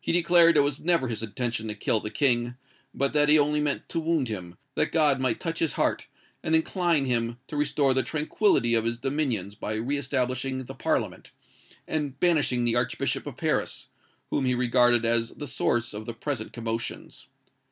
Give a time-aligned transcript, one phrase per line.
[0.00, 2.56] He declared it was never his intention to kill the King:
[2.92, 6.08] but that he only meant to wound him, that God might touch his heart,
[6.42, 11.30] and incline him to restore the tranquillity of his dominions by re establishing the Parliament,
[11.86, 13.86] and banishing the Archbishop of Paris,
[14.30, 17.28] whom he regarded as the source of the present commotions.